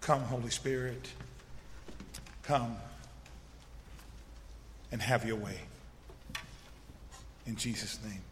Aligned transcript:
Come, 0.00 0.22
Holy 0.22 0.50
Spirit. 0.50 1.08
Come 2.42 2.76
and 4.92 5.00
have 5.00 5.24
your 5.24 5.36
way. 5.36 5.58
In 7.46 7.56
Jesus' 7.56 7.98
name. 8.04 8.22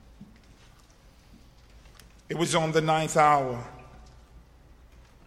It 2.29 2.37
was 2.37 2.55
on 2.55 2.73
the 2.73 2.81
ninth 2.81 3.17
hour. 3.17 3.65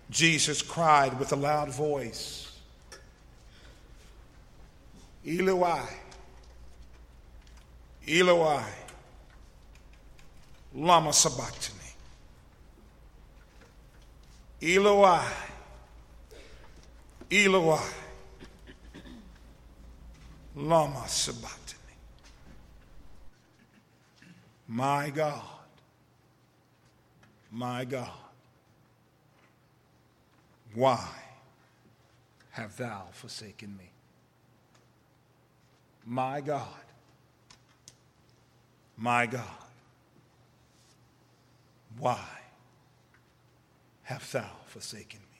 Jesus 0.09 0.61
cried 0.61 1.17
with 1.17 1.31
a 1.31 1.37
loud 1.37 1.73
voice, 1.73 2.51
Eloi, 5.25 5.81
Eloi, 8.07 8.63
lama 10.75 11.13
sabachthani. 11.13 11.77
Eloi, 14.61 15.23
Eloi, 17.31 17.79
lama 20.55 21.07
sabachthani. 21.07 21.95
My 24.67 25.09
God, 25.09 25.41
my 27.49 27.85
God, 27.85 28.09
why 30.75 31.07
have 32.51 32.75
thou 32.75 33.07
forsaken 33.13 33.77
me? 33.77 33.89
My 36.05 36.41
God, 36.41 36.85
my 38.97 39.25
God, 39.25 39.41
why 41.97 42.27
have 44.03 44.29
thou 44.33 44.51
forsaken 44.67 45.19
me? 45.21 45.30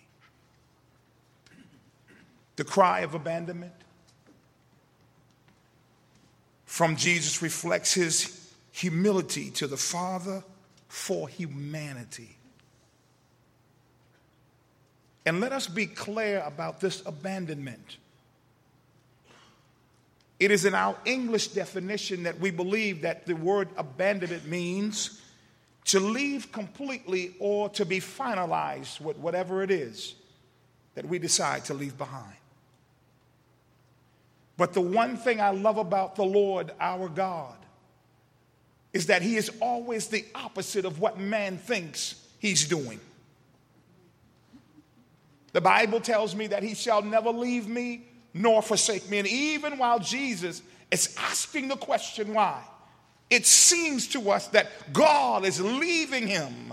The 2.62 2.66
cry 2.70 3.00
of 3.00 3.16
abandonment 3.16 3.74
from 6.66 6.96
Jesus 6.96 7.42
reflects 7.42 7.92
his 7.92 8.54
humility 8.72 9.50
to 9.50 9.66
the 9.66 9.78
Father 9.78 10.44
for 10.88 11.28
humanity. 11.28 12.38
And 15.26 15.40
let 15.40 15.54
us 15.54 15.66
be 15.66 15.88
clear 15.88 16.44
about 16.46 16.80
this 16.80 17.02
abandonment. 17.08 17.98
It 20.40 20.52
is 20.52 20.64
in 20.64 20.76
our 20.76 20.96
English 21.04 21.48
definition 21.48 22.22
that 22.24 22.40
we 22.40 22.52
believe 22.52 23.02
that 23.02 23.26
the 23.26 23.36
word 23.36 23.70
abandonment 23.76 24.46
means 24.46 25.20
to 25.86 26.00
leave 26.00 26.52
completely 26.52 27.34
or 27.40 27.70
to 27.70 27.88
be 27.88 28.00
finalized 28.00 29.02
with 29.02 29.18
whatever 29.18 29.64
it 29.64 29.72
is 29.72 30.14
that 30.94 31.08
we 31.08 31.18
decide 31.18 31.66
to 31.66 31.74
leave 31.74 31.98
behind. 31.98 32.36
But 34.62 34.74
the 34.74 34.82
one 34.82 35.18
thing 35.18 35.42
I 35.42 35.50
love 35.50 35.80
about 35.80 36.16
the 36.16 36.24
Lord 36.24 36.72
our 36.80 37.10
God 37.10 37.56
is 38.94 39.08
that 39.08 39.24
he 39.24 39.36
is 39.36 39.50
always 39.60 40.06
the 40.06 40.24
opposite 40.36 40.86
of 40.86 41.00
what 41.00 41.20
man 41.20 41.58
thinks 41.58 42.14
he's 42.38 42.68
doing. 42.68 43.00
The 45.52 45.62
Bible 45.62 46.00
tells 46.00 46.36
me 46.36 46.46
that 46.46 46.62
he 46.62 46.76
shall 46.76 47.02
never 47.02 47.32
leave 47.32 47.68
me 47.68 48.04
nor 48.36 48.62
forsake 48.62 49.10
me. 49.10 49.18
And 49.18 49.28
even 49.28 49.80
while 49.80 49.98
Jesus 49.98 50.62
is 50.92 51.16
asking 51.18 51.68
the 51.68 51.76
question 51.76 52.32
why, 52.32 52.62
it 53.32 53.48
seems 53.48 54.10
to 54.10 54.30
us 54.30 54.46
that 54.50 54.94
God 54.94 55.44
is 55.44 55.60
leaving 55.60 56.28
him 56.28 56.72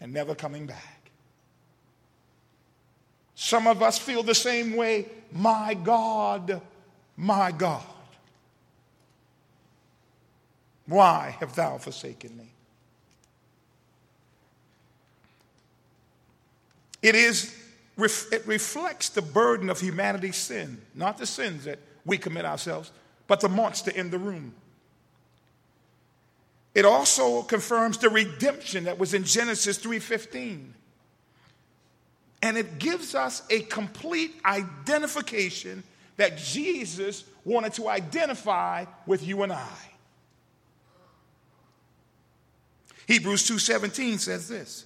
and 0.00 0.12
never 0.12 0.36
coming 0.36 0.68
back. 0.68 1.10
Some 3.34 3.66
of 3.66 3.82
us 3.82 3.98
feel 3.98 4.22
the 4.22 4.36
same 4.36 4.76
way. 4.76 5.08
My 5.32 5.74
God, 5.74 6.62
my 7.16 7.52
God. 7.52 7.82
Why 10.86 11.36
have 11.40 11.54
thou 11.54 11.78
forsaken 11.78 12.36
me? 12.36 12.50
It 17.02 17.14
is 17.14 17.54
it 17.98 18.46
reflects 18.46 19.08
the 19.08 19.22
burden 19.22 19.70
of 19.70 19.80
humanity's 19.80 20.36
sin, 20.36 20.80
not 20.94 21.16
the 21.16 21.26
sins 21.26 21.64
that 21.64 21.78
we 22.04 22.18
commit 22.18 22.44
ourselves, 22.44 22.92
but 23.26 23.40
the 23.40 23.48
monster 23.48 23.90
in 23.90 24.10
the 24.10 24.18
room. 24.18 24.54
It 26.74 26.84
also 26.84 27.42
confirms 27.42 27.96
the 27.98 28.10
redemption 28.10 28.84
that 28.84 28.98
was 28.98 29.14
in 29.14 29.24
Genesis 29.24 29.78
3:15. 29.78 30.74
And 32.42 32.58
it 32.58 32.78
gives 32.78 33.14
us 33.14 33.42
a 33.48 33.60
complete 33.62 34.38
identification 34.44 35.82
that 36.16 36.36
Jesus 36.38 37.24
wanted 37.44 37.74
to 37.74 37.88
identify 37.88 38.84
with 39.06 39.22
you 39.26 39.42
and 39.42 39.52
I. 39.52 39.76
Hebrews 43.06 43.48
2:17 43.48 44.18
says 44.18 44.48
this. 44.48 44.84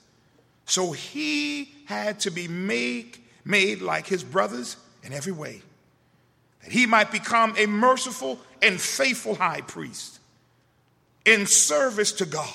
So 0.67 0.93
he 0.93 1.73
had 1.87 2.21
to 2.21 2.31
be 2.31 2.47
made, 2.47 3.19
made 3.45 3.81
like 3.81 4.07
his 4.07 4.23
brothers 4.23 4.77
in 5.03 5.13
every 5.13 5.33
way, 5.33 5.63
that 6.63 6.71
he 6.71 6.87
might 6.87 7.11
become 7.11 7.55
a 7.57 7.67
merciful 7.67 8.39
and 8.63 8.81
faithful 8.81 9.35
high 9.35 9.63
priest 9.63 10.21
in 11.25 11.47
service 11.47 12.13
to 12.13 12.27
God, 12.27 12.47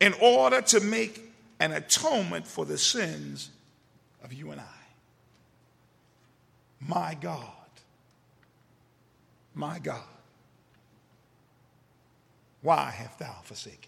in 0.00 0.14
order 0.14 0.62
to 0.62 0.80
make 0.80 1.30
an 1.58 1.72
atonement 1.72 2.46
for 2.46 2.64
the 2.64 2.78
sins 2.78 3.50
of 4.24 4.32
you 4.32 4.50
and 4.50 4.60
I. 4.60 4.64
My 6.80 7.14
God, 7.20 7.52
my 9.54 9.78
God, 9.78 10.02
why 12.62 12.90
hast 12.90 13.18
thou 13.18 13.36
forsaken? 13.44 13.78
Me? 13.80 13.86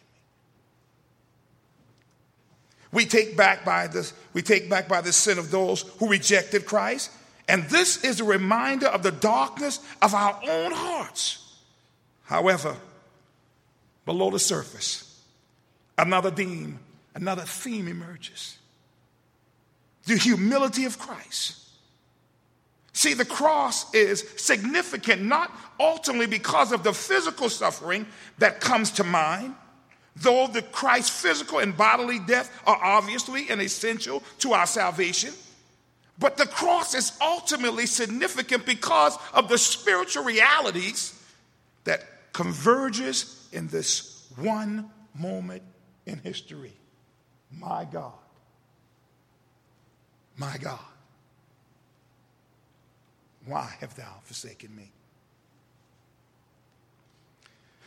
We 2.93 3.07
take 3.07 3.37
back 3.37 3.65
by 3.65 3.87
this, 3.87 4.13
we 4.33 4.43
take 4.43 4.69
back 4.69 4.89
by 4.89 5.01
the 5.01 5.13
sin 5.13 5.39
of 5.39 5.51
those 5.51 5.83
who 5.99 6.09
rejected 6.09 6.67
Christ. 6.67 7.11
And 7.49 7.65
this 7.65 8.05
is 8.05 8.21
a 8.21 8.25
reminder 8.25 8.87
of 8.87 9.03
the 9.03 9.11
darkness 9.11 9.81
of 10.01 10.15
our 10.15 10.41
own 10.49 10.73
hearts. 10.73 11.57
However, 12.25 12.77
below 14.07 14.31
the 14.31 14.39
surface, 14.39 15.21
another 15.99 16.31
theme, 16.31 16.79
another 17.15 17.43
theme 17.43 17.89
emerges. 17.89 18.59
The 20.05 20.17
humility 20.17 20.85
of 20.85 20.99
Christ. 20.99 21.59
See, 22.93 23.15
the 23.15 23.25
cross 23.25 23.93
is 23.95 24.29
significant 24.37 25.23
not 25.23 25.51
ultimately 25.81 26.27
because 26.27 26.73
of 26.73 26.83
the 26.83 26.93
physical 26.93 27.49
suffering 27.49 28.07
that 28.39 28.61
comes 28.61 28.91
to 28.93 29.05
mind, 29.05 29.55
Though 30.17 30.47
the 30.47 30.63
Christ's 30.63 31.23
physical 31.23 31.59
and 31.59 31.77
bodily 31.77 32.19
death 32.19 32.51
are 32.67 32.79
obviously 32.83 33.49
and 33.49 33.61
essential 33.63 34.23
to 34.41 34.53
our 34.53 34.67
salvation, 34.67 35.33
but 36.19 36.37
the 36.37 36.47
cross 36.47 36.95
is 36.95 37.13
ultimately 37.21 37.87
significant 37.87 38.67
because 38.67 39.17
of 39.33 39.49
the 39.49 39.57
spiritual 39.57 40.25
realities 40.25 41.19
that 41.85 42.33
converges 42.33 43.49
in 43.53 43.69
this 43.69 44.27
one 44.37 44.91
moment 45.15 45.63
in 46.05 46.19
history. 46.19 46.73
My 47.51 47.87
God. 47.91 48.13
My 50.37 50.57
God. 50.59 50.79
Why 53.47 53.75
have 53.81 53.95
thou 53.97 54.21
forsaken 54.25 54.75
me? 54.75 54.91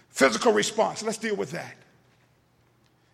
Physical 0.10 0.54
response, 0.54 1.04
let's 1.04 1.18
deal 1.18 1.36
with 1.36 1.52
that. 1.52 1.76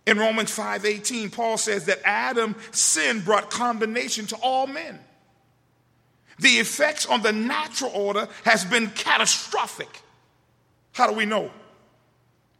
In 0.05 0.17
Romans 0.17 0.51
5:18, 0.51 1.31
Paul 1.31 1.57
says 1.57 1.85
that 1.85 2.01
Adam's 2.03 2.55
sin 2.71 3.21
brought 3.21 3.49
condemnation 3.51 4.25
to 4.27 4.35
all 4.37 4.67
men. 4.67 4.99
The 6.39 6.57
effects 6.59 7.05
on 7.05 7.21
the 7.21 7.31
natural 7.31 7.91
order 7.91 8.27
has 8.45 8.65
been 8.65 8.89
catastrophic. 8.91 10.01
How 10.93 11.07
do 11.07 11.13
we 11.13 11.25
know? 11.25 11.51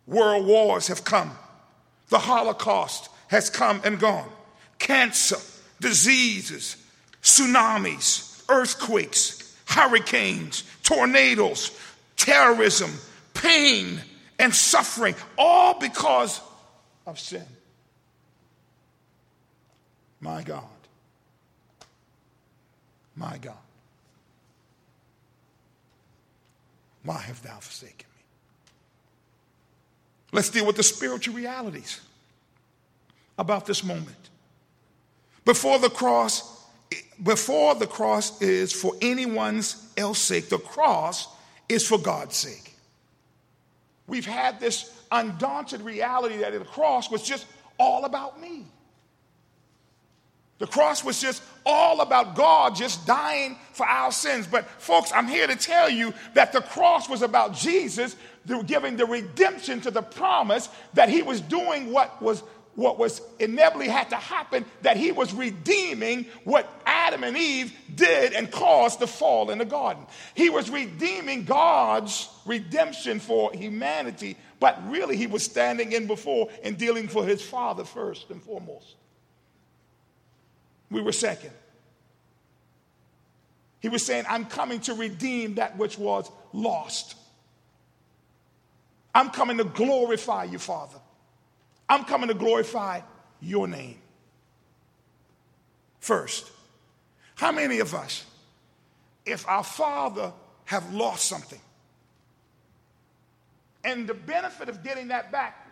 World 0.06 0.46
wars 0.46 0.88
have 0.88 1.04
come. 1.04 1.38
The 2.10 2.20
Holocaust 2.20 3.10
has 3.28 3.50
come 3.50 3.82
and 3.84 4.00
gone. 4.00 4.30
Cancer, 4.78 5.38
diseases, 5.80 6.78
tsunamis, 7.24 8.44
earthquakes, 8.50 9.41
hurricanes, 9.72 10.64
tornadoes, 10.84 11.72
terrorism, 12.18 12.92
pain, 13.34 14.02
and 14.38 14.54
suffering, 14.54 15.16
all 15.38 15.80
because 15.80 16.42
of 17.08 17.20
sin. 17.20 17.46
My 20.20 20.44
God. 20.44 20.64
My 23.16 23.38
God. 23.38 23.56
Why 27.04 27.18
have 27.18 27.42
thou 27.42 27.58
forsaken 27.60 28.06
me? 28.16 28.24
Let's 30.34 30.50
deal 30.50 30.66
with 30.66 30.76
the 30.76 30.84
spiritual 30.84 31.34
realities 31.36 32.00
about 33.38 33.66
this 33.66 33.84
moment. 33.84 34.30
Before 35.46 35.80
the 35.80 35.90
cross, 35.90 36.51
before 37.24 37.76
the 37.76 37.88
cross 37.88 38.42
is 38.42 38.74
for 38.74 38.94
anyone's 39.02 39.92
else 39.98 40.20
sake, 40.20 40.50
the 40.50 40.58
cross 40.58 41.28
is 41.70 41.88
for 41.88 41.98
God's 41.98 42.36
sake. 42.36 42.76
We've 44.08 44.26
had 44.26 44.60
this 44.60 44.92
undaunted 45.12 45.82
reality 45.82 46.38
that 46.38 46.54
the 46.54 46.66
cross 46.66 47.10
was 47.10 47.22
just 47.22 47.46
all 47.78 48.06
about 48.06 48.42
me. 48.42 48.66
The 50.58 50.68
cross 50.68 51.04
was 51.04 51.20
just 51.20 51.42
all 51.66 52.02
about 52.02 52.36
God 52.36 52.76
just 52.76 53.08
dying 53.08 53.58
for 53.74 53.86
our 53.86 54.12
sins. 54.12 54.46
But, 54.46 54.70
folks, 54.80 55.12
I'm 55.12 55.28
here 55.28 55.48
to 55.48 55.56
tell 55.56 55.90
you 55.90 56.14
that 56.36 56.54
the 56.54 56.62
cross 56.62 57.10
was 57.10 57.24
about 57.24 57.56
Jesus 57.56 58.16
giving 58.68 58.96
the 58.96 59.06
redemption 59.06 59.82
to 59.82 59.92
the 59.92 60.02
promise 60.02 60.70
that 60.94 61.10
he 61.10 61.24
was 61.24 61.42
doing 61.42 61.92
what 61.92 62.22
was 62.22 62.44
what 62.76 62.98
was 62.98 63.22
inevitably 63.40 63.88
had 63.90 64.10
to 64.10 64.16
happen 64.16 64.64
that 64.82 64.96
he 64.96 65.12
was 65.12 65.34
redeeming 65.34 66.26
what 66.46 66.70
Adam 67.12 67.26
and 67.26 67.36
Eve 67.36 67.74
did 67.94 68.32
and 68.32 68.50
caused 68.50 69.00
the 69.00 69.08
fall 69.08 69.52
in 69.52 69.58
the 69.58 69.66
garden. 69.66 70.06
He 70.34 70.50
was 70.50 70.70
redeeming 70.70 71.44
God's 71.44 72.30
redemption 72.46 73.20
for 73.20 73.52
humanity, 73.52 74.38
but 74.62 74.90
really 74.90 75.18
he 75.18 75.28
was 75.28 75.44
standing 75.44 75.92
in 75.92 76.08
before 76.08 76.48
and 76.64 76.78
dealing 76.78 77.10
for 77.10 77.26
his 77.26 77.42
father 77.42 77.84
first 77.84 78.30
and 78.30 78.42
foremost. 78.42 78.96
We 80.90 81.02
were 81.02 81.12
second. 81.12 81.52
He 83.82 83.90
was 83.90 84.06
saying, 84.06 84.24
I'm 84.30 84.46
coming 84.46 84.80
to 84.82 84.94
redeem 84.94 85.56
that 85.56 85.78
which 85.78 85.98
was 85.98 86.32
lost. 86.54 87.16
I'm 89.14 89.32
coming 89.32 89.58
to 89.58 89.66
glorify 89.66 90.46
you, 90.46 90.60
Father. 90.60 91.00
I'm 91.90 92.06
coming 92.06 92.30
to 92.30 92.34
glorify 92.34 93.02
your 93.42 93.68
name. 93.68 93.98
First, 96.00 96.50
how 97.42 97.52
many 97.52 97.80
of 97.80 97.96
us, 97.96 98.24
if 99.26 99.48
our 99.48 99.64
father 99.64 100.32
have 100.66 100.94
lost 100.94 101.26
something, 101.26 101.60
and 103.84 104.06
the 104.06 104.14
benefit 104.14 104.70
of 104.70 104.84
getting 104.84 105.08
that 105.08 105.32
back 105.32 105.68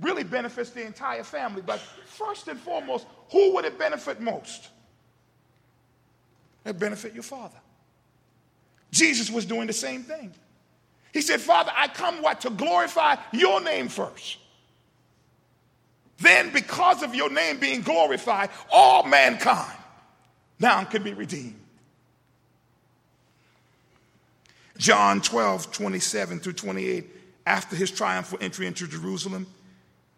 really 0.00 0.24
benefits 0.24 0.70
the 0.70 0.82
entire 0.82 1.22
family, 1.22 1.60
but 1.60 1.78
first 2.06 2.48
and 2.48 2.58
foremost, 2.58 3.06
who 3.32 3.52
would 3.52 3.66
it 3.66 3.78
benefit 3.78 4.18
most? 4.18 4.70
It 6.64 6.78
benefit 6.78 7.12
your 7.12 7.22
father. 7.22 7.58
Jesus 8.90 9.30
was 9.30 9.44
doing 9.44 9.66
the 9.66 9.74
same 9.74 10.02
thing. 10.02 10.32
He 11.12 11.20
said, 11.20 11.42
Father, 11.42 11.70
I 11.76 11.88
come 11.88 12.22
what? 12.22 12.40
To 12.40 12.50
glorify 12.50 13.16
your 13.30 13.60
name 13.60 13.88
first. 13.88 14.38
Then, 16.18 16.50
because 16.50 17.02
of 17.02 17.14
your 17.14 17.30
name 17.30 17.58
being 17.58 17.82
glorified, 17.82 18.48
all 18.72 19.02
mankind 19.02 19.79
now 20.60 20.84
can 20.84 21.02
be 21.02 21.14
redeemed. 21.14 21.58
John 24.76 25.20
12, 25.20 25.72
27 25.72 26.40
through 26.40 26.52
28, 26.54 27.06
after 27.46 27.76
his 27.76 27.90
triumphal 27.90 28.38
entry 28.40 28.66
into 28.66 28.86
Jerusalem 28.86 29.46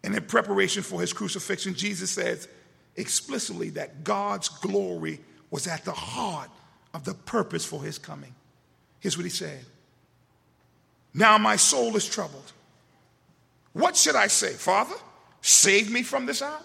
and 0.03 0.15
in 0.15 0.23
preparation 0.23 0.83
for 0.83 1.01
his 1.01 1.11
crucifixion, 1.11 1.73
Jesus 1.73 2.11
says 2.11 2.47
explicitly 2.95 3.69
that 3.71 4.03
God's 4.03 4.49
glory 4.49 5.19
was 5.49 5.67
at 5.67 5.83
the 5.83 5.91
heart 5.91 6.49
of 6.93 7.03
the 7.03 7.13
purpose 7.13 7.65
for 7.65 7.81
his 7.83 7.97
coming. 7.97 8.33
Here's 8.99 9.17
what 9.17 9.25
he 9.25 9.29
said 9.29 9.65
Now 11.13 11.37
my 11.37 11.55
soul 11.55 11.95
is 11.95 12.07
troubled. 12.07 12.51
What 13.73 13.97
should 13.97 14.15
I 14.15 14.27
say, 14.27 14.53
Father? 14.53 14.95
Save 15.41 15.91
me 15.91 16.03
from 16.03 16.25
this 16.25 16.41
hour? 16.41 16.61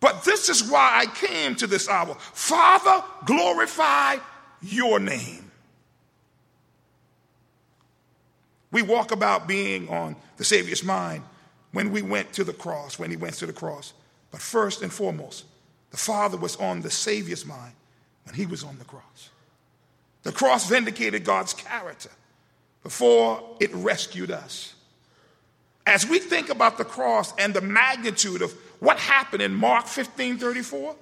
But 0.00 0.24
this 0.24 0.48
is 0.48 0.70
why 0.70 0.92
I 0.94 1.06
came 1.06 1.56
to 1.56 1.66
this 1.66 1.88
hour. 1.88 2.14
Father, 2.32 3.04
glorify 3.24 4.16
your 4.62 5.00
name. 5.00 5.50
We 8.70 8.82
walk 8.82 9.12
about 9.12 9.48
being 9.48 9.88
on 9.88 10.16
the 10.36 10.44
Savior's 10.44 10.84
mind 10.84 11.24
when 11.72 11.90
we 11.90 12.02
went 12.02 12.32
to 12.34 12.44
the 12.44 12.52
cross, 12.52 12.98
when 12.98 13.10
he 13.10 13.16
went 13.16 13.34
to 13.36 13.46
the 13.46 13.52
cross. 13.52 13.92
But 14.30 14.40
first 14.40 14.82
and 14.82 14.92
foremost, 14.92 15.46
the 15.90 15.96
Father 15.96 16.36
was 16.36 16.56
on 16.56 16.82
the 16.82 16.90
Savior's 16.90 17.46
mind 17.46 17.72
when 18.24 18.34
he 18.34 18.46
was 18.46 18.62
on 18.62 18.78
the 18.78 18.84
cross. 18.84 19.30
The 20.22 20.32
cross 20.32 20.68
vindicated 20.68 21.24
God's 21.24 21.54
character 21.54 22.10
before 22.82 23.42
it 23.60 23.74
rescued 23.74 24.30
us. 24.30 24.74
As 25.86 26.06
we 26.06 26.18
think 26.18 26.50
about 26.50 26.76
the 26.76 26.84
cross 26.84 27.32
and 27.38 27.54
the 27.54 27.62
magnitude 27.62 28.42
of 28.42 28.52
what 28.80 28.98
happened 28.98 29.42
in 29.42 29.54
Mark 29.54 29.86
15 29.86 30.38
34, 30.38 30.96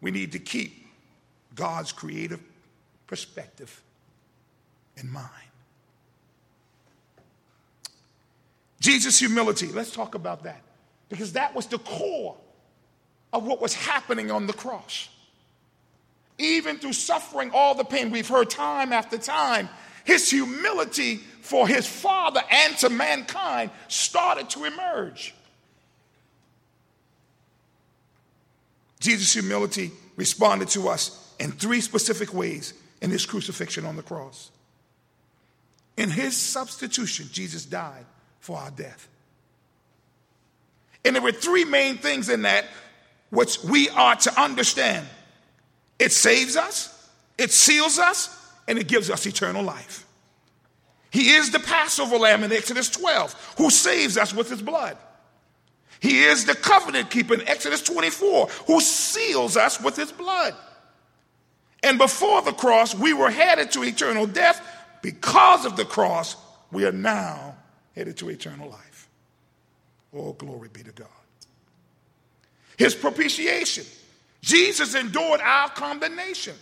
we 0.00 0.10
need 0.10 0.32
to 0.32 0.38
keep 0.38 0.86
God's 1.54 1.92
creative 1.92 2.40
perspective 3.06 3.82
in 4.96 5.10
mind. 5.10 5.28
Jesus' 8.80 9.18
humility, 9.18 9.68
let's 9.68 9.92
talk 9.92 10.14
about 10.14 10.42
that. 10.42 10.60
Because 11.08 11.34
that 11.34 11.54
was 11.54 11.66
the 11.66 11.78
core 11.78 12.36
of 13.32 13.46
what 13.46 13.60
was 13.60 13.74
happening 13.74 14.30
on 14.30 14.46
the 14.46 14.52
cross. 14.52 15.08
Even 16.38 16.78
through 16.78 16.94
suffering 16.94 17.50
all 17.54 17.74
the 17.74 17.84
pain, 17.84 18.10
we've 18.10 18.28
heard 18.28 18.50
time 18.50 18.92
after 18.92 19.16
time, 19.18 19.68
his 20.04 20.28
humility 20.30 21.16
for 21.16 21.68
his 21.68 21.86
father 21.86 22.42
and 22.50 22.76
to 22.78 22.90
mankind 22.90 23.70
started 23.88 24.50
to 24.50 24.64
emerge. 24.64 25.34
Jesus' 29.02 29.32
humility 29.32 29.90
responded 30.16 30.68
to 30.68 30.88
us 30.88 31.34
in 31.38 31.52
three 31.52 31.80
specific 31.80 32.32
ways 32.32 32.72
in 33.02 33.10
his 33.10 33.26
crucifixion 33.26 33.84
on 33.84 33.96
the 33.96 34.02
cross. 34.02 34.50
In 35.96 36.08
his 36.08 36.36
substitution, 36.36 37.28
Jesus 37.30 37.64
died 37.64 38.06
for 38.40 38.56
our 38.58 38.70
death. 38.70 39.08
And 41.04 41.16
there 41.16 41.22
were 41.22 41.32
three 41.32 41.64
main 41.64 41.98
things 41.98 42.28
in 42.28 42.42
that 42.42 42.64
which 43.30 43.62
we 43.64 43.88
are 43.90 44.16
to 44.16 44.40
understand 44.40 45.06
it 45.98 46.12
saves 46.12 46.56
us, 46.56 47.10
it 47.38 47.50
seals 47.50 47.98
us, 47.98 48.28
and 48.68 48.78
it 48.78 48.88
gives 48.88 49.10
us 49.10 49.26
eternal 49.26 49.62
life. 49.62 50.06
He 51.10 51.30
is 51.32 51.50
the 51.50 51.58
Passover 51.58 52.16
lamb 52.18 52.42
in 52.44 52.52
Exodus 52.52 52.88
12 52.88 53.54
who 53.58 53.70
saves 53.70 54.16
us 54.16 54.32
with 54.32 54.48
his 54.48 54.62
blood. 54.62 54.96
He 56.02 56.24
is 56.24 56.46
the 56.46 56.56
covenant 56.56 57.10
keeper 57.10 57.32
in 57.34 57.46
Exodus 57.46 57.80
24 57.80 58.48
who 58.66 58.80
seals 58.80 59.56
us 59.56 59.80
with 59.80 59.94
his 59.94 60.10
blood. 60.10 60.52
And 61.84 61.96
before 61.96 62.42
the 62.42 62.52
cross, 62.52 62.92
we 62.92 63.12
were 63.12 63.30
headed 63.30 63.70
to 63.72 63.84
eternal 63.84 64.26
death. 64.26 64.60
Because 65.00 65.64
of 65.64 65.76
the 65.76 65.84
cross, 65.84 66.36
we 66.72 66.84
are 66.86 66.92
now 66.92 67.54
headed 67.94 68.16
to 68.16 68.30
eternal 68.30 68.68
life. 68.68 69.08
Oh, 70.12 70.32
glory 70.32 70.68
be 70.72 70.82
to 70.82 70.90
God. 70.90 71.08
His 72.76 72.96
propitiation. 72.96 73.84
Jesus 74.40 74.96
endured 74.96 75.40
our 75.40 75.68
condemnation. 75.68 76.56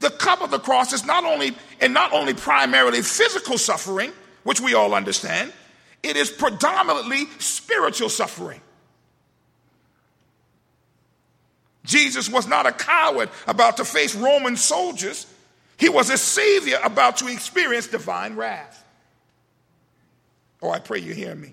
The 0.00 0.10
cup 0.10 0.42
of 0.42 0.50
the 0.50 0.58
cross 0.58 0.92
is 0.92 1.06
not 1.06 1.24
only 1.24 1.56
and 1.80 1.94
not 1.94 2.12
only 2.12 2.34
primarily 2.34 3.00
physical 3.00 3.56
suffering, 3.56 4.12
which 4.42 4.60
we 4.60 4.74
all 4.74 4.92
understand, 4.94 5.54
it 6.02 6.16
is 6.16 6.30
predominantly 6.30 7.26
spiritual 7.38 8.08
suffering. 8.08 8.60
Jesus 11.84 12.28
was 12.28 12.46
not 12.46 12.66
a 12.66 12.72
coward 12.72 13.30
about 13.46 13.76
to 13.78 13.84
face 13.84 14.14
Roman 14.14 14.56
soldiers. 14.56 15.26
He 15.78 15.88
was 15.88 16.10
a 16.10 16.18
savior 16.18 16.78
about 16.82 17.18
to 17.18 17.28
experience 17.28 17.86
divine 17.86 18.36
wrath. 18.36 18.84
Oh, 20.62 20.70
I 20.70 20.80
pray 20.80 20.98
you 20.98 21.14
hear 21.14 21.34
me. 21.34 21.52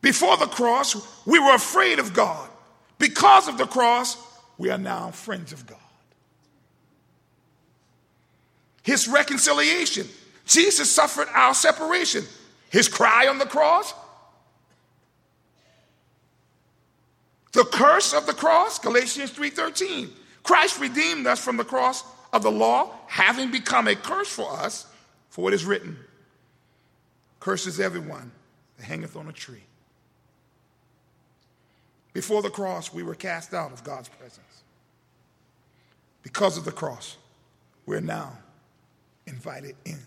Before 0.00 0.36
the 0.36 0.46
cross, 0.46 0.96
we 1.26 1.38
were 1.38 1.54
afraid 1.54 1.98
of 1.98 2.12
God. 2.12 2.48
Because 2.98 3.48
of 3.48 3.58
the 3.58 3.66
cross, 3.66 4.16
we 4.58 4.70
are 4.70 4.78
now 4.78 5.10
friends 5.10 5.52
of 5.52 5.66
God. 5.66 5.78
His 8.82 9.08
reconciliation. 9.08 10.08
Jesus 10.46 10.90
suffered 10.90 11.28
our 11.32 11.54
separation. 11.54 12.24
His 12.72 12.88
cry 12.88 13.28
on 13.28 13.36
the 13.36 13.44
cross. 13.44 13.92
The 17.52 17.64
curse 17.64 18.14
of 18.14 18.24
the 18.24 18.32
cross, 18.32 18.78
Galatians 18.78 19.30
3:13. 19.30 20.10
Christ 20.42 20.80
redeemed 20.80 21.26
us 21.26 21.38
from 21.38 21.58
the 21.58 21.66
cross 21.66 22.02
of 22.32 22.42
the 22.42 22.50
law, 22.50 22.98
having 23.08 23.50
become 23.50 23.88
a 23.88 23.94
curse 23.94 24.30
for 24.30 24.50
us, 24.50 24.86
for 25.28 25.50
it 25.50 25.54
is 25.54 25.66
written, 25.66 26.02
curses 27.40 27.78
everyone 27.78 28.32
that 28.78 28.84
hangeth 28.84 29.16
on 29.16 29.28
a 29.28 29.32
tree. 29.32 29.66
Before 32.14 32.40
the 32.40 32.50
cross, 32.50 32.90
we 32.90 33.02
were 33.02 33.14
cast 33.14 33.52
out 33.52 33.72
of 33.72 33.84
God's 33.84 34.08
presence. 34.08 34.62
Because 36.22 36.56
of 36.56 36.64
the 36.64 36.72
cross, 36.72 37.18
we're 37.84 38.00
now 38.00 38.38
invited 39.26 39.76
in 39.84 40.00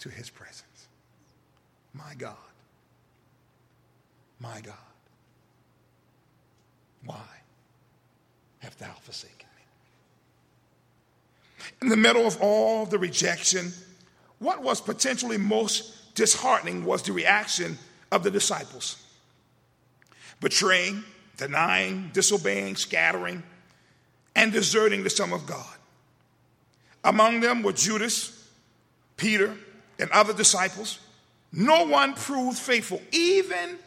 to 0.00 0.10
his 0.10 0.28
presence. 0.28 0.88
My 1.94 2.14
God. 2.18 2.36
My 4.40 4.60
God. 4.60 4.74
Why? 7.06 7.34
after 8.64 8.84
thou 8.84 8.92
forsaken 9.02 9.46
me. 9.56 9.62
In 11.82 11.88
the 11.88 11.96
middle 11.96 12.26
of 12.26 12.40
all 12.40 12.86
the 12.86 12.98
rejection, 12.98 13.72
what 14.38 14.62
was 14.62 14.80
potentially 14.80 15.38
most 15.38 16.14
disheartening 16.14 16.84
was 16.84 17.02
the 17.02 17.12
reaction 17.12 17.78
of 18.10 18.22
the 18.22 18.30
disciples 18.30 19.00
betraying, 20.40 21.02
denying, 21.36 22.10
disobeying, 22.12 22.76
scattering, 22.76 23.42
and 24.36 24.52
deserting 24.52 25.02
the 25.02 25.08
Son 25.08 25.32
of 25.32 25.46
God. 25.46 25.74
Among 27.02 27.40
them 27.40 27.62
were 27.62 27.72
Judas, 27.72 28.50
Peter, 29.16 29.56
and 29.98 30.10
other 30.10 30.34
disciples. 30.34 30.98
No 31.56 31.84
one 31.84 32.14
proved 32.14 32.58
faithful. 32.58 33.00
Even 33.12 33.78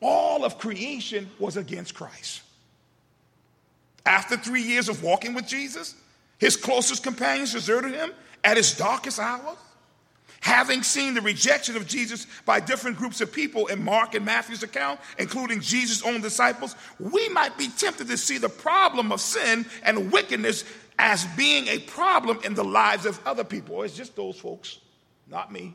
all 0.00 0.44
of 0.44 0.58
creation 0.58 1.28
was 1.38 1.56
against 1.56 1.94
Christ. 1.94 2.42
After 4.06 4.36
three 4.36 4.62
years 4.62 4.88
of 4.88 5.02
walking 5.02 5.34
with 5.34 5.48
Jesus, 5.48 5.96
his 6.38 6.56
closest 6.56 7.02
companions 7.02 7.52
deserted 7.52 7.92
him 7.92 8.12
at 8.44 8.56
his 8.56 8.76
darkest 8.76 9.18
hour. 9.18 9.56
Having 10.40 10.82
seen 10.82 11.14
the 11.14 11.20
rejection 11.20 11.76
of 11.76 11.86
Jesus 11.86 12.26
by 12.44 12.58
different 12.58 12.96
groups 12.96 13.20
of 13.20 13.32
people 13.32 13.68
in 13.68 13.82
Mark 13.82 14.14
and 14.14 14.24
Matthew's 14.24 14.64
account, 14.64 15.00
including 15.18 15.60
Jesus' 15.60 16.02
own 16.02 16.20
disciples, 16.20 16.74
we 16.98 17.28
might 17.28 17.56
be 17.56 17.68
tempted 17.68 18.08
to 18.08 18.16
see 18.16 18.38
the 18.38 18.48
problem 18.48 19.12
of 19.12 19.20
sin 19.20 19.66
and 19.84 20.12
wickedness 20.12 20.64
as 20.98 21.24
being 21.36 21.68
a 21.68 21.78
problem 21.80 22.40
in 22.44 22.54
the 22.54 22.64
lives 22.64 23.06
of 23.06 23.20
other 23.26 23.44
people. 23.44 23.82
It's 23.82 23.96
just 23.96 24.16
those 24.16 24.38
folks, 24.38 24.78
not 25.28 25.52
me. 25.52 25.74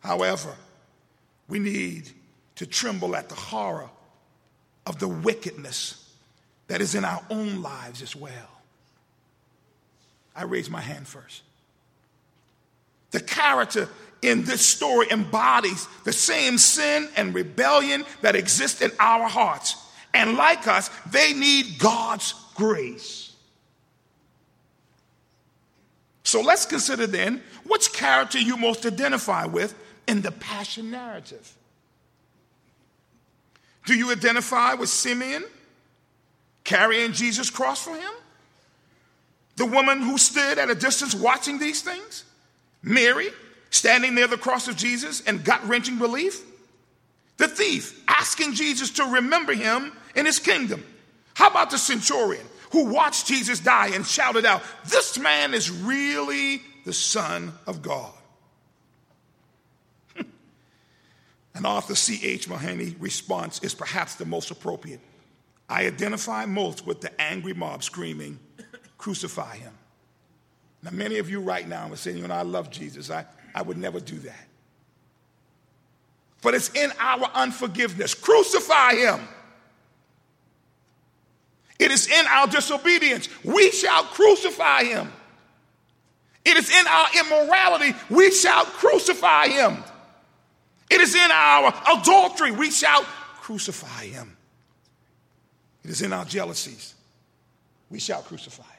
However, 0.00 0.54
we 1.48 1.58
need 1.58 2.10
to 2.56 2.66
tremble 2.66 3.16
at 3.16 3.28
the 3.28 3.34
horror 3.34 3.90
of 4.86 4.98
the 4.98 5.08
wickedness 5.08 6.12
that 6.68 6.80
is 6.80 6.94
in 6.94 7.04
our 7.04 7.24
own 7.30 7.62
lives 7.62 8.02
as 8.02 8.14
well. 8.14 8.50
I 10.34 10.44
raise 10.44 10.70
my 10.70 10.80
hand 10.80 11.06
first. 11.06 11.42
The 13.10 13.20
character 13.20 13.88
in 14.22 14.44
this 14.44 14.64
story 14.64 15.06
embodies 15.10 15.86
the 16.04 16.12
same 16.12 16.58
sin 16.58 17.08
and 17.16 17.34
rebellion 17.34 18.04
that 18.20 18.36
exist 18.36 18.82
in 18.82 18.90
our 18.98 19.28
hearts. 19.28 19.76
And 20.14 20.36
like 20.36 20.66
us, 20.66 20.90
they 21.10 21.32
need 21.32 21.78
God's 21.78 22.34
grace. 22.54 23.32
So 26.22 26.40
let's 26.42 26.66
consider 26.66 27.06
then 27.06 27.42
which 27.66 27.92
character 27.92 28.38
you 28.38 28.56
most 28.56 28.84
identify 28.84 29.46
with 29.46 29.74
in 30.08 30.22
the 30.22 30.32
passion 30.32 30.90
narrative. 30.90 31.54
Do 33.84 33.94
you 33.94 34.10
identify 34.10 34.74
with 34.74 34.88
Simeon 34.88 35.44
carrying 36.64 37.12
Jesus' 37.12 37.50
cross 37.50 37.82
for 37.84 37.94
him? 37.94 38.10
The 39.56 39.66
woman 39.66 40.00
who 40.00 40.18
stood 40.18 40.58
at 40.58 40.70
a 40.70 40.74
distance 40.74 41.14
watching 41.14 41.58
these 41.58 41.82
things? 41.82 42.24
Mary, 42.82 43.28
standing 43.70 44.14
near 44.14 44.26
the 44.26 44.38
cross 44.38 44.66
of 44.66 44.76
Jesus 44.76 45.20
and 45.26 45.44
gut 45.44 45.66
wrenching 45.68 45.98
belief. 45.98 46.42
The 47.36 47.48
thief, 47.48 48.02
asking 48.08 48.54
Jesus 48.54 48.90
to 48.92 49.04
remember 49.04 49.52
him 49.52 49.92
in 50.14 50.26
his 50.26 50.38
kingdom. 50.38 50.84
How 51.34 51.48
about 51.48 51.70
the 51.70 51.78
centurion 51.78 52.44
who 52.72 52.86
watched 52.86 53.26
Jesus 53.26 53.60
die 53.60 53.88
and 53.88 54.06
shouted 54.06 54.44
out, 54.44 54.62
This 54.86 55.18
man 55.18 55.54
is 55.54 55.70
really 55.70 56.62
the 56.84 56.92
Son 56.92 57.52
of 57.66 57.82
God? 57.82 58.12
And 61.58 61.66
Arthur 61.66 61.96
C.J. 61.96 62.48
Mahaney 62.48 62.94
response 63.00 63.60
is 63.64 63.74
perhaps 63.74 64.14
the 64.14 64.24
most 64.24 64.52
appropriate. 64.52 65.00
I 65.68 65.86
identify 65.86 66.46
most 66.46 66.86
with 66.86 67.00
the 67.00 67.20
angry 67.20 67.52
mob 67.52 67.82
screaming, 67.82 68.38
Crucify 68.96 69.56
him. 69.56 69.72
Now, 70.84 70.92
many 70.92 71.18
of 71.18 71.28
you 71.28 71.40
right 71.40 71.66
now 71.66 71.90
are 71.90 71.96
saying, 71.96 72.18
you 72.18 72.28
know, 72.28 72.34
I 72.34 72.42
love 72.42 72.70
Jesus. 72.70 73.10
I, 73.10 73.26
I 73.56 73.62
would 73.62 73.76
never 73.76 73.98
do 73.98 74.20
that. 74.20 74.46
But 76.42 76.54
it's 76.54 76.72
in 76.76 76.92
our 77.00 77.28
unforgiveness. 77.34 78.14
Crucify 78.14 78.94
him. 78.94 79.20
It 81.80 81.90
is 81.90 82.06
in 82.06 82.26
our 82.28 82.46
disobedience. 82.46 83.28
We 83.42 83.72
shall 83.72 84.04
crucify 84.04 84.84
him. 84.84 85.12
It 86.44 86.56
is 86.56 86.70
in 86.70 86.86
our 86.86 87.06
immorality. 87.18 87.98
We 88.10 88.30
shall 88.30 88.64
crucify 88.64 89.48
him. 89.48 89.82
It 90.90 91.00
is 91.00 91.14
in 91.14 91.30
our 91.30 91.74
adultery. 91.98 92.50
We 92.50 92.70
shall 92.70 93.02
crucify 93.40 94.06
him. 94.06 94.36
It 95.84 95.90
is 95.90 96.02
in 96.02 96.12
our 96.12 96.24
jealousies. 96.24 96.94
We 97.90 97.98
shall 97.98 98.22
crucify 98.22 98.64
him. 98.64 98.78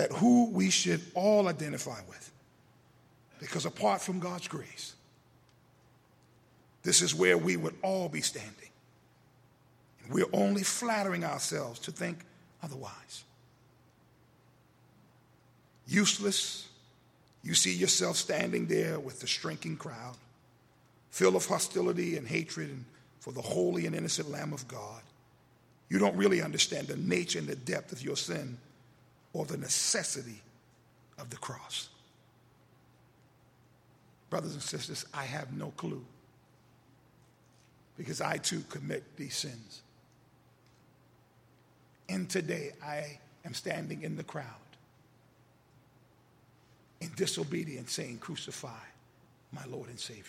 that 0.00 0.12
who 0.12 0.48
we 0.50 0.70
should 0.70 1.02
all 1.12 1.46
identify 1.46 2.00
with. 2.08 2.32
Because 3.38 3.66
apart 3.66 4.00
from 4.00 4.18
God's 4.18 4.48
grace, 4.48 4.94
this 6.82 7.02
is 7.02 7.14
where 7.14 7.36
we 7.36 7.58
would 7.58 7.74
all 7.82 8.08
be 8.08 8.22
standing. 8.22 8.70
And 10.02 10.10
we're 10.10 10.24
only 10.32 10.62
flattering 10.62 11.22
ourselves 11.22 11.80
to 11.80 11.92
think 11.92 12.24
otherwise. 12.62 13.24
Useless, 15.86 16.66
you 17.42 17.54
see 17.54 17.74
yourself 17.74 18.16
standing 18.16 18.66
there 18.66 18.98
with 18.98 19.20
the 19.20 19.26
shrinking 19.26 19.76
crowd, 19.76 20.16
full 21.10 21.36
of 21.36 21.46
hostility 21.46 22.16
and 22.16 22.28
hatred 22.28 22.84
for 23.20 23.32
the 23.32 23.40
holy 23.40 23.86
and 23.86 23.94
innocent 23.94 24.30
Lamb 24.30 24.52
of 24.52 24.66
God. 24.68 25.00
You 25.88 25.98
don't 25.98 26.16
really 26.16 26.42
understand 26.42 26.86
the 26.86 26.96
nature 26.96 27.38
and 27.38 27.48
the 27.48 27.56
depth 27.56 27.92
of 27.92 28.02
your 28.02 28.16
sin 28.16 28.58
or 29.32 29.44
the 29.44 29.56
necessity 29.56 30.40
of 31.18 31.30
the 31.30 31.36
cross. 31.36 31.88
Brothers 34.28 34.52
and 34.52 34.62
sisters, 34.62 35.04
I 35.12 35.24
have 35.24 35.52
no 35.52 35.72
clue 35.76 36.04
because 37.96 38.20
I 38.20 38.36
too 38.36 38.62
commit 38.68 39.02
these 39.16 39.34
sins. 39.34 39.82
And 42.08 42.28
today 42.28 42.72
I 42.84 43.18
am 43.44 43.54
standing 43.54 44.02
in 44.02 44.16
the 44.16 44.22
crowd 44.22 44.44
in 47.00 47.10
disobedience 47.16 47.92
saying, 47.92 48.18
Crucify 48.18 48.68
my 49.52 49.64
Lord 49.66 49.88
and 49.88 49.98
Savior. 49.98 50.24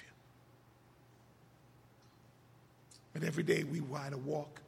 But 3.14 3.24
every 3.24 3.44
day 3.44 3.64
we 3.64 3.82
ride 3.82 4.14
a 4.14 4.18
walk 4.18 4.62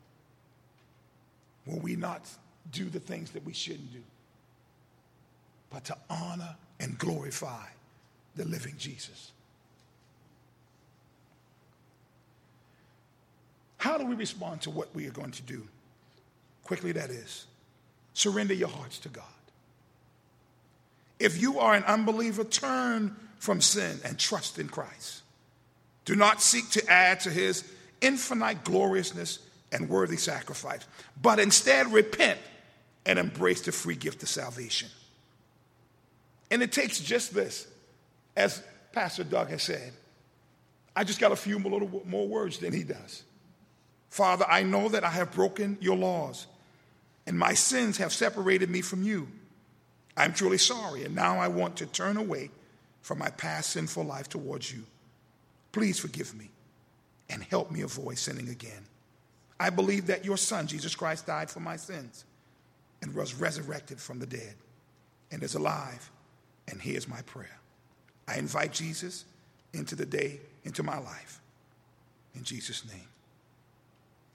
when 1.65 1.81
we 1.81 1.95
not 1.95 2.29
do 2.71 2.89
the 2.89 2.99
things 2.99 3.31
that 3.31 3.45
we 3.45 3.53
shouldn't 3.53 3.91
do 3.93 4.03
but 5.73 5.83
to 5.85 5.97
honor 6.09 6.55
and 6.79 6.97
glorify 6.99 7.65
the 8.35 8.45
living 8.45 8.75
Jesus. 8.77 9.31
How 13.77 13.97
do 13.97 14.05
we 14.05 14.15
respond 14.15 14.61
to 14.61 14.69
what 14.69 14.93
we 14.95 15.07
are 15.07 15.11
going 15.11 15.31
to 15.31 15.41
do? 15.41 15.67
Quickly, 16.63 16.93
that 16.93 17.09
is 17.09 17.47
surrender 18.13 18.53
your 18.53 18.69
hearts 18.69 18.99
to 18.99 19.09
God. 19.09 19.25
If 21.23 21.41
you 21.41 21.59
are 21.59 21.73
an 21.73 21.85
unbeliever, 21.85 22.43
turn 22.43 23.15
from 23.39 23.61
sin 23.61 23.97
and 24.03 24.19
trust 24.19 24.59
in 24.59 24.67
Christ. 24.67 25.21
Do 26.03 26.17
not 26.17 26.41
seek 26.41 26.69
to 26.71 26.85
add 26.91 27.21
to 27.21 27.29
his 27.29 27.63
infinite 28.01 28.65
gloriousness 28.65 29.39
and 29.71 29.87
worthy 29.87 30.17
sacrifice, 30.17 30.81
but 31.21 31.39
instead 31.39 31.93
repent 31.93 32.39
and 33.05 33.17
embrace 33.17 33.61
the 33.61 33.71
free 33.71 33.95
gift 33.95 34.21
of 34.21 34.27
salvation. 34.27 34.89
And 36.51 36.61
it 36.61 36.73
takes 36.73 36.99
just 36.99 37.33
this, 37.33 37.67
as 38.35 38.61
Pastor 38.91 39.23
Doug 39.23 39.47
has 39.47 39.63
said. 39.63 39.93
I 40.93 41.05
just 41.05 41.21
got 41.21 41.31
a 41.31 41.37
few 41.37 41.57
little 41.57 42.03
more 42.05 42.27
words 42.27 42.57
than 42.57 42.73
he 42.73 42.83
does. 42.83 43.23
Father, 44.09 44.45
I 44.49 44.63
know 44.63 44.89
that 44.89 45.05
I 45.05 45.09
have 45.09 45.31
broken 45.31 45.77
your 45.79 45.95
laws, 45.95 46.47
and 47.25 47.39
my 47.39 47.53
sins 47.53 47.97
have 47.99 48.11
separated 48.11 48.69
me 48.69 48.81
from 48.81 49.03
you. 49.03 49.29
I'm 50.15 50.33
truly 50.33 50.57
sorry, 50.57 51.03
and 51.03 51.15
now 51.15 51.39
I 51.39 51.47
want 51.47 51.77
to 51.77 51.85
turn 51.85 52.17
away 52.17 52.51
from 53.01 53.19
my 53.19 53.29
past 53.29 53.71
sinful 53.71 54.03
life 54.03 54.29
towards 54.29 54.71
you. 54.71 54.83
Please 55.71 55.99
forgive 55.99 56.35
me 56.35 56.49
and 57.29 57.43
help 57.43 57.71
me 57.71 57.81
avoid 57.81 58.17
sinning 58.17 58.49
again. 58.49 58.85
I 59.59 59.69
believe 59.69 60.07
that 60.07 60.25
your 60.25 60.37
Son, 60.37 60.67
Jesus 60.67 60.95
Christ, 60.95 61.25
died 61.25 61.49
for 61.49 61.59
my 61.59 61.77
sins 61.77 62.25
and 63.01 63.13
was 63.15 63.33
resurrected 63.33 63.99
from 63.99 64.19
the 64.19 64.25
dead 64.25 64.55
and 65.31 65.41
is 65.41 65.55
alive 65.55 66.11
and 66.67 66.81
here's 66.81 67.07
my 67.07 67.21
prayer 67.23 67.59
I 68.27 68.37
invite 68.37 68.71
Jesus 68.71 69.25
into 69.73 69.95
the 69.95 70.05
day, 70.05 70.39
into 70.63 70.83
my 70.83 70.97
life. 70.97 71.41
In 72.35 72.43
Jesus' 72.43 72.85
name. 72.89 73.07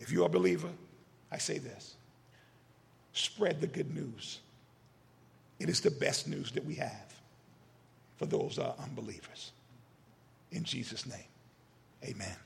If 0.01 0.13
you're 0.13 0.27
a 0.27 0.31
believer, 0.31 0.71
I 1.33 1.39
say 1.39 1.59
this 1.59 1.97
spread 3.13 3.61
the 3.61 3.67
good 3.67 3.95
news. 3.95 4.41
It 5.59 5.69
is 5.69 5.81
the 5.81 5.91
best 5.91 6.29
news 6.29 6.53
that 6.53 6.65
we 6.65 6.77
have 6.77 7.09
for 8.19 8.27
those 8.27 8.59
are 8.59 8.75
unbelievers. 8.83 9.53
In 10.51 10.65
Jesus' 10.65 11.07
name, 11.07 11.19
amen. 12.05 12.37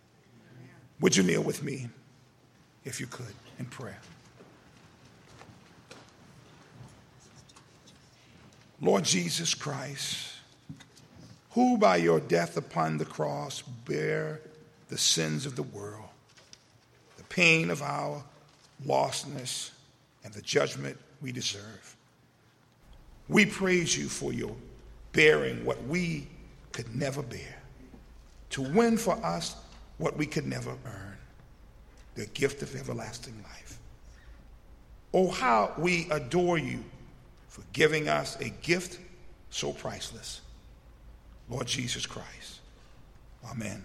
Would 1.00 1.16
you 1.16 1.23
kneel 1.23 1.42
with 1.42 1.62
me, 1.62 1.88
if 2.85 3.00
you 3.00 3.07
could, 3.07 3.35
in 3.59 3.64
prayer? 3.64 3.99
Lord 8.81 9.04
Jesus 9.04 9.54
Christ, 9.54 10.33
who 11.52 11.78
by 11.78 11.97
your 11.97 12.21
death 12.21 12.57
upon 12.57 12.99
the 12.99 13.04
cross 13.04 13.62
bear 13.62 14.40
the 14.88 14.99
sins 14.99 15.47
of 15.47 15.57
the 15.57 15.62
world, 15.62 16.09
the 17.16 17.25
pain 17.25 17.71
of 17.71 17.81
our 17.83 18.23
lostness, 18.85 19.71
and 20.25 20.35
the 20.35 20.42
judgment 20.42 20.99
we 21.21 21.33
deserve. 21.33 21.97
We 23.33 23.47
praise 23.47 23.97
you 23.97 24.09
for 24.09 24.33
your 24.33 24.55
bearing 25.12 25.65
what 25.65 25.83
we 25.85 26.29
could 26.73 26.95
never 26.95 27.23
bear, 27.23 27.57
to 28.51 28.62
win 28.62 28.99
for 28.99 29.15
us 29.25 29.57
what 29.99 30.17
we 30.17 30.27
could 30.27 30.47
never 30.47 30.71
earn 30.85 31.17
the 32.15 32.27
gift 32.27 32.62
of 32.62 32.77
everlasting 32.77 33.35
life. 33.43 33.79
Oh, 35.15 35.31
how 35.31 35.73
we 35.79 36.09
adore 36.11 36.59
you 36.59 36.85
for 37.49 37.62
giving 37.73 38.09
us 38.09 38.39
a 38.41 38.51
gift 38.51 38.99
so 39.51 39.73
priceless. 39.73 40.43
Lord 41.49 41.67
Jesus 41.67 42.07
Christ. 42.07 42.61
Amen. 43.51 43.83